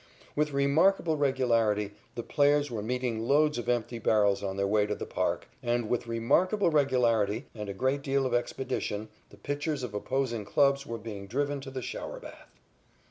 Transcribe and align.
With 0.35 0.51
remarkable 0.51 1.15
regularity 1.15 1.91
the 2.15 2.23
players 2.23 2.71
were 2.71 2.81
meeting 2.81 3.19
loads 3.27 3.59
of 3.59 3.69
empty 3.69 3.99
barrels 3.99 4.41
on 4.41 4.57
their 4.57 4.65
way 4.65 4.87
to 4.87 4.95
the 4.95 5.05
park, 5.05 5.47
and, 5.61 5.89
with 5.89 6.07
remarkable 6.07 6.71
regularity 6.71 7.45
and 7.53 7.69
a 7.69 7.73
great 7.75 8.01
deal 8.01 8.25
of 8.25 8.33
expedition, 8.33 9.09
the 9.29 9.37
pitchers 9.37 9.83
of 9.83 9.93
opposing 9.93 10.43
clubs 10.43 10.87
were 10.87 10.97
being 10.97 11.27
driven 11.27 11.61
to 11.61 11.69
the 11.69 11.83
shower 11.83 12.19
bath. 12.19 12.49